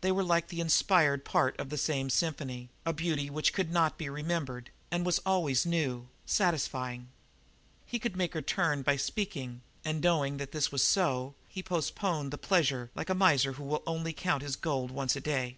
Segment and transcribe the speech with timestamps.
[0.00, 3.98] They were like the inspired part of that same symphony, a beauty which could not
[3.98, 7.08] be remembered and was always new, satisfying.
[7.84, 12.30] He could make her turn by speaking, and knowing that this was so, he postponed
[12.30, 15.56] the pleasure like a miser who will only count his gold once a day.